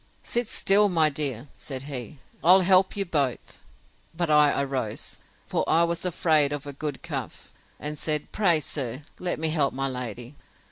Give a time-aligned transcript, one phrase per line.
[0.23, 3.63] Sit still, my dear, said he; I'll help you both.
[4.17, 9.03] But I arose; for I was afraid of a good cuff; and said, Pray, sir,
[9.19, 10.33] let me help my lady.